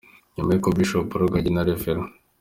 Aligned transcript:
Nyuma 0.35 0.49
y’uko 0.51 0.69
Bishop 0.77 1.07
Rugagi 1.21 1.51
na 1.53 1.63
Rev. 1.67 1.83